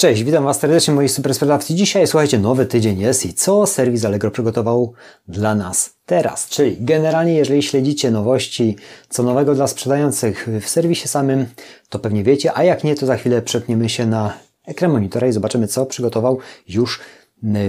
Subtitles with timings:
[0.00, 1.74] Cześć, witam Was serdecznie moi super sprzedawcy.
[1.74, 4.92] Dzisiaj, słuchajcie, nowy tydzień jest i co serwis Allegro przygotował
[5.28, 6.48] dla nas teraz.
[6.48, 8.76] Czyli generalnie, jeżeli śledzicie nowości,
[9.08, 11.46] co nowego dla sprzedających w serwisie samym,
[11.88, 14.34] to pewnie wiecie, a jak nie, to za chwilę przepniemy się na
[14.66, 16.38] ekran monitora i zobaczymy, co przygotował
[16.68, 17.00] już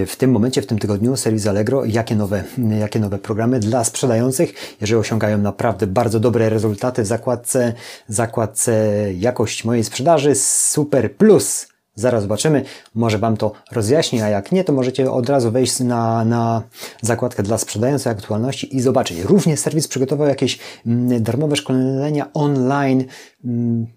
[0.08, 2.44] w tym momencie, w tym tygodniu serwis Allegro, jakie nowe,
[2.80, 7.74] jakie nowe programy dla sprzedających, jeżeli osiągają naprawdę bardzo dobre rezultaty w zakładce,
[8.08, 12.64] zakładce jakość mojej sprzedaży Super Plus Zaraz zobaczymy,
[12.96, 16.64] może Wam to rozjaśni, a jak nie, to możecie od razu wejść na, na
[17.02, 19.20] zakładkę dla sprzedających aktualności i zobaczyć.
[19.20, 23.06] Również serwis przygotował jakieś mm, darmowe szkolenia online.
[23.46, 23.88] Mm,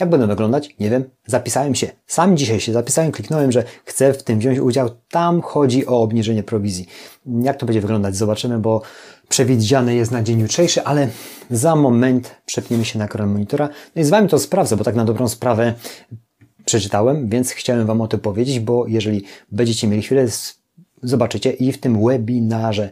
[0.00, 0.74] jak będą wyglądać?
[0.80, 1.04] Nie wiem.
[1.26, 1.90] Zapisałem się.
[2.06, 4.90] Sam dzisiaj się zapisałem, kliknąłem, że chcę w tym wziąć udział.
[5.10, 6.86] Tam chodzi o obniżenie prowizji.
[7.26, 8.16] Jak to będzie wyglądać?
[8.16, 8.82] Zobaczymy, bo
[9.28, 11.08] przewidziane jest na dzień jutrzejszy, ale
[11.50, 13.68] za moment przepniemy się na ekran monitora.
[13.96, 15.74] No i z Wami to sprawdzę, bo tak na dobrą sprawę
[16.64, 20.26] przeczytałem, więc chciałem Wam o tym powiedzieć, bo jeżeli będziecie mieli chwilę,
[21.02, 22.90] zobaczycie i w tym webinarze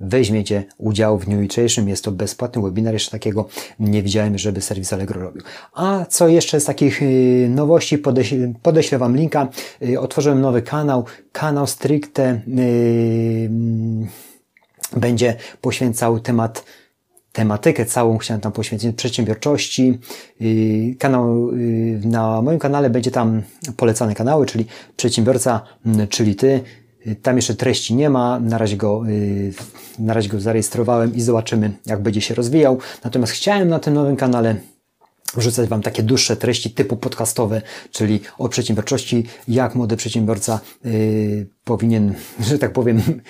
[0.00, 1.88] weźmiecie udział w dniu jutrzejszym.
[1.88, 3.48] Jest to bezpłatny webinar, jeszcze takiego
[3.80, 5.42] nie widziałem, żeby serwis Allegro robił.
[5.72, 9.48] A co jeszcze z takich y, nowości, podeślę, podeślę Wam linka.
[9.82, 13.50] Y, otworzyłem nowy kanał, kanał stricte yy,
[14.96, 16.64] będzie poświęcał temat
[17.36, 19.98] tematykę całą chciałem tam poświęcić przedsiębiorczości.
[20.40, 23.42] Y, kanał, y, na moim kanale będzie tam
[23.76, 25.60] polecane kanały, czyli przedsiębiorca,
[26.08, 26.60] czyli ty.
[27.06, 29.02] Y, tam jeszcze treści nie ma, na razie go,
[29.98, 32.78] na razie go zarejestrowałem i zobaczymy, jak będzie się rozwijał.
[33.04, 34.56] Natomiast chciałem na tym nowym kanale
[35.36, 42.14] wrzucać Wam takie dłuższe treści typu podcastowe, czyli o przedsiębiorczości, jak młody przedsiębiorca yy, powinien,
[42.48, 43.22] że tak powiem, Y,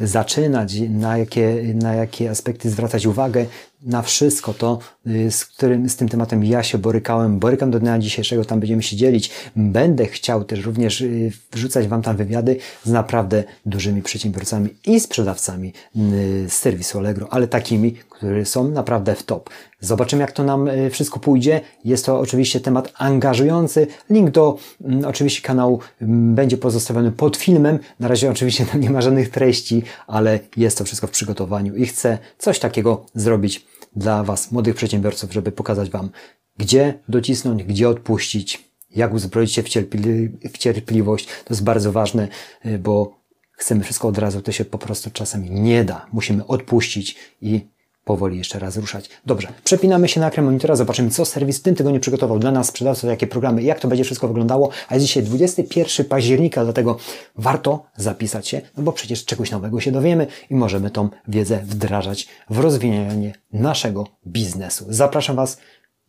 [0.00, 3.46] zaczynać, na jakie, na jakie aspekty zwracać uwagę,
[3.86, 7.98] na wszystko to, y, z którym, z tym tematem ja się borykałem, borykam do dnia
[7.98, 9.30] dzisiejszego, tam będziemy się dzielić.
[9.56, 15.72] Będę chciał też również y, wrzucać Wam tam wywiady z naprawdę dużymi przedsiębiorcami i sprzedawcami
[15.94, 19.50] z serwisu Allegro, ale takimi, które są naprawdę w top.
[19.80, 21.60] Zobaczymy, jak to nam wszystko pójdzie.
[21.84, 23.86] Jest to oczywiście temat angażujący.
[24.10, 27.78] Link do mm, oczywiście kanału mm, będzie pozostawiony pod filmem.
[28.00, 31.86] Na razie oczywiście tam nie ma żadnych treści, ale jest to wszystko w przygotowaniu i
[31.86, 33.66] chcę coś takiego zrobić
[33.96, 36.10] dla Was, młodych przedsiębiorców, żeby pokazać Wam,
[36.58, 41.26] gdzie docisnąć, gdzie odpuścić, jak uzbroić się w, cierpli w cierpliwość.
[41.26, 42.28] To jest bardzo ważne,
[42.66, 43.20] y, bo
[43.52, 46.06] chcemy wszystko od razu, to się po prostu czasami nie da.
[46.12, 47.66] Musimy odpuścić i
[48.06, 49.10] powoli jeszcze raz ruszać.
[49.26, 52.66] Dobrze, przepinamy się na ekran monitora, zobaczymy, co serwis w tym tygodniu przygotował dla nas,
[52.66, 54.70] sprzedawców, jakie programy, jak to będzie wszystko wyglądało.
[54.88, 56.98] A jest dzisiaj 21 października, dlatego
[57.36, 62.28] warto zapisać się, no bo przecież czegoś nowego się dowiemy i możemy tą wiedzę wdrażać
[62.50, 64.84] w rozwijanie naszego biznesu.
[64.88, 65.58] Zapraszam Was,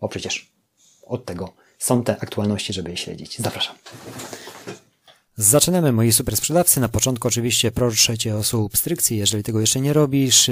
[0.02, 0.52] bo przecież
[1.06, 3.40] od tego są te aktualności, żeby je śledzić.
[3.40, 3.76] Zapraszam.
[5.40, 6.80] Zaczynamy moi super sprzedawcy.
[6.80, 10.50] Na początku oczywiście proszę Cię o subskrypcję, jeżeli tego jeszcze nie robisz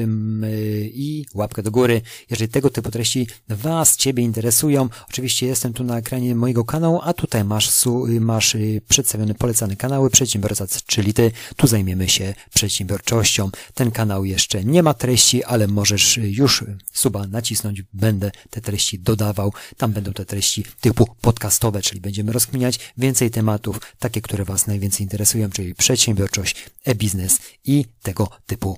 [0.83, 4.89] i łapkę do góry, jeżeli tego typu treści Was, Ciebie interesują.
[5.09, 7.71] Oczywiście jestem tu na ekranie mojego kanału, a tutaj masz,
[8.19, 11.31] masz y, przedstawione polecane kanały przedsiębiorca, czyli Ty.
[11.55, 13.49] Tu zajmiemy się przedsiębiorczością.
[13.73, 16.63] Ten kanał jeszcze nie ma treści, ale możesz już
[16.93, 17.83] suba nacisnąć.
[17.93, 19.53] Będę te treści dodawał.
[19.77, 25.03] Tam będą te treści typu podcastowe, czyli będziemy rozkminiać więcej tematów, takie, które Was najwięcej
[25.03, 28.77] interesują, czyli przedsiębiorczość, e-biznes i tego typu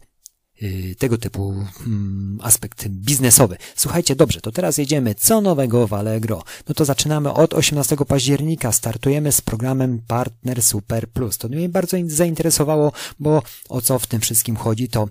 [0.62, 3.58] y, tego typu mm, aspekt biznesowy.
[3.76, 5.16] Słuchajcie, dobrze, to teraz jedziemy.
[5.16, 6.44] Co nowego w Allegro?
[6.70, 8.72] No to zaczynamy od 18 października.
[8.72, 11.38] Startujemy z programem Partner Super Plus.
[11.38, 15.10] To mnie bardzo zainteresowało, bo o co w tym wszystkim chodzi, to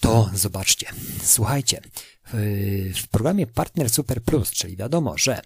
[0.00, 0.86] to zobaczcie.
[1.22, 1.80] Słuchajcie,
[2.32, 5.40] w, w programie Partner Super Plus, czyli wiadomo, że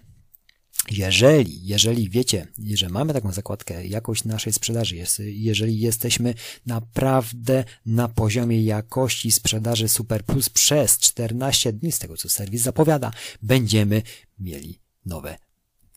[0.91, 6.33] jeżeli, jeżeli wiecie, że mamy taką zakładkę, jakość naszej sprzedaży jest, jeżeli jesteśmy
[6.65, 13.11] naprawdę na poziomie jakości sprzedaży Super Plus przez 14 dni, z tego co serwis zapowiada,
[13.41, 14.01] będziemy
[14.39, 15.48] mieli nowe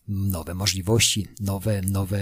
[0.07, 2.19] nowe możliwości, nowe, nowe,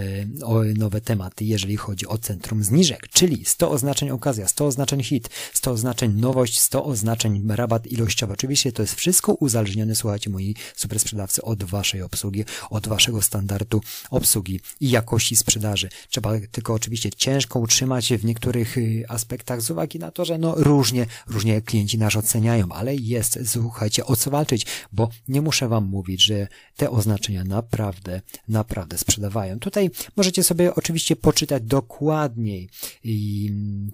[0.78, 5.72] nowe tematy, jeżeli chodzi o centrum zniżek, czyli 100 oznaczeń okazja, 100 oznaczeń hit, 100
[5.72, 8.34] oznaczeń nowość, 100 oznaczeń rabat ilościowy.
[8.34, 13.82] Oczywiście to jest wszystko uzależnione, słuchajcie, moi super sprzedawcy, od waszej obsługi, od waszego standardu
[14.10, 15.90] obsługi i jakości sprzedaży.
[16.10, 20.56] Trzeba tylko oczywiście ciężko utrzymać w niektórych y, aspektach z uwagi na to, że no
[20.58, 25.86] różnie, różnie klienci nas oceniają, ale jest, słuchajcie, o co walczyć, bo nie muszę wam
[25.86, 29.60] mówić, że te oznaczenia na naprawdę, naprawdę sprzedawają.
[29.60, 32.70] Tutaj możecie sobie oczywiście poczytać dokładniej
[33.04, 33.92] i mm,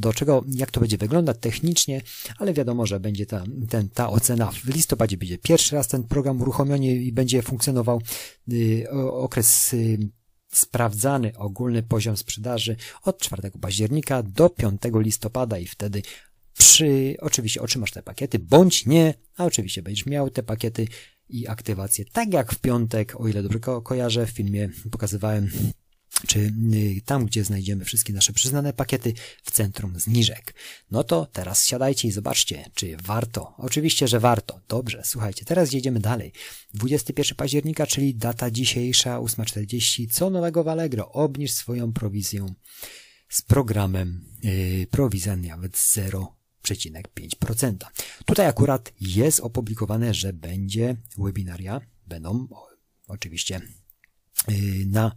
[0.00, 2.02] do czego, jak to będzie wyglądać technicznie,
[2.38, 6.40] ale wiadomo, że będzie ta, ten, ta ocena w listopadzie będzie pierwszy raz ten program
[6.40, 8.00] uruchomiony i będzie funkcjonował
[8.52, 9.98] y, okres y,
[10.52, 16.02] sprawdzany ogólny poziom sprzedaży od 4 października do 5 listopada i wtedy
[16.58, 20.86] przy, oczywiście otrzymasz te pakiety, bądź nie, a oczywiście będziesz miał te pakiety
[21.28, 25.50] i aktywację, tak jak w piątek, o ile dobrze ko kojarzę, w filmie pokazywałem
[26.26, 30.54] czy y, tam, gdzie znajdziemy wszystkie nasze przyznane pakiety w centrum zniżek.
[30.90, 33.54] No to teraz siadajcie i zobaczcie, czy warto.
[33.56, 34.60] Oczywiście, że warto.
[34.68, 36.32] Dobrze, słuchajcie, teraz jedziemy dalej.
[36.74, 40.12] 21 października, czyli data dzisiejsza, 8.40.
[40.12, 41.12] Co nowego w Allegro?
[41.12, 42.54] Obniż swoją prowizję
[43.28, 45.76] z programem yy, prowizja nawet
[46.64, 47.76] 0,5%.
[48.24, 52.48] Tutaj akurat jest opublikowane, że będzie webinaria, będą
[53.08, 53.60] oczywiście
[54.48, 55.16] yy, na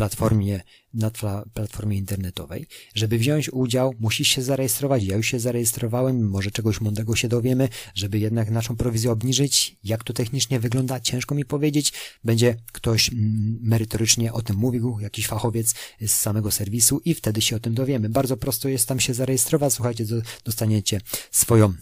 [0.00, 0.60] platformie,
[0.94, 1.10] na
[1.54, 2.66] platformie internetowej.
[2.94, 5.04] Żeby wziąć udział, musisz się zarejestrować.
[5.04, 9.76] Ja już się zarejestrowałem, może czegoś mądrego się dowiemy, żeby jednak naszą prowizję obniżyć.
[9.84, 11.92] Jak to technicznie wygląda, ciężko mi powiedzieć.
[12.24, 17.56] Będzie ktoś mm, merytorycznie o tym mówił, jakiś fachowiec z samego serwisu i wtedy się
[17.56, 18.08] o tym dowiemy.
[18.08, 19.72] Bardzo prosto jest tam się zarejestrować.
[19.72, 20.04] Słuchajcie,
[20.44, 21.00] dostaniecie
[21.30, 21.74] swoją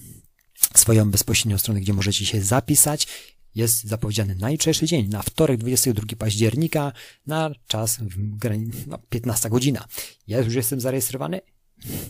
[0.74, 3.06] swoją bezpośrednią stronę, gdzie możecie się zapisać
[3.58, 6.92] jest zapowiedziany najczęstszy dzień, na wtorek 22 października,
[7.26, 7.98] na czas
[8.86, 9.84] no, 15 godzina.
[10.26, 11.40] Ja już jestem zarejestrowany,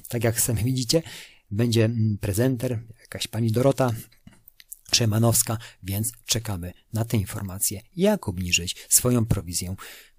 [0.09, 1.03] tak jak sami widzicie,
[1.51, 3.93] będzie mm, prezenter, jakaś pani Dorota,
[4.95, 9.69] Szymanowska, więc czekamy na te informacje, jak obniżyć swoją prowizję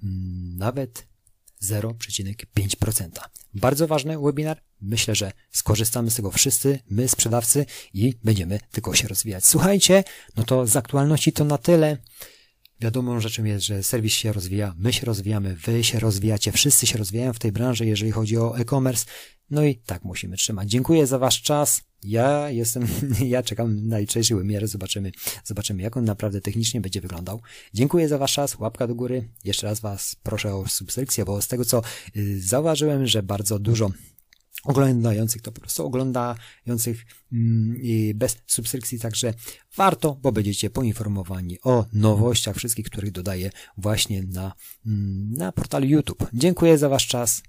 [0.03, 1.07] mm, nawet
[1.63, 3.09] 0,5%.
[3.53, 4.61] Bardzo ważny webinar.
[4.81, 9.45] Myślę, że skorzystamy z tego wszyscy, my sprzedawcy i będziemy tylko się rozwijać.
[9.45, 10.03] Słuchajcie,
[10.35, 11.97] no to z aktualności to na tyle.
[12.81, 16.97] Wiadomą rzeczą jest, że serwis się rozwija, my się rozwijamy, wy się rozwijacie, wszyscy się
[16.97, 19.05] rozwijają w tej branży, jeżeli chodzi o e-commerce.
[19.49, 20.69] No i tak musimy trzymać.
[20.69, 21.81] Dziękuję za wasz czas.
[22.03, 22.87] Ja jestem,
[23.25, 25.11] ja czekam na jutrzejszy webinar, zobaczymy,
[25.43, 27.41] zobaczymy jak on naprawdę technicznie będzie wyglądał.
[27.73, 29.29] Dziękuję za wasz czas, łapka do góry.
[29.45, 31.81] Jeszcze raz was proszę o subskrypcję, bo z tego co
[32.15, 33.89] y, zauważyłem, że bardzo dużo
[34.63, 37.81] oglądających to po prostu oglądających mm,
[38.15, 39.33] bez subskrypcji, także
[39.75, 44.53] warto, bo będziecie poinformowani o nowościach wszystkich, których dodaję właśnie na,
[44.85, 46.27] mm, na portalu YouTube.
[46.33, 47.43] Dziękuję za Wasz czas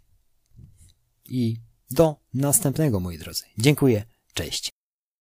[1.28, 1.56] i
[1.90, 3.44] do następnego, moi drodzy.
[3.58, 4.04] Dziękuję,
[4.34, 4.69] cześć.